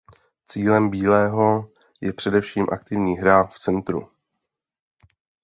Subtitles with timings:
[0.47, 1.69] Cílem bílého
[2.01, 4.09] je především aktivní hra v centru.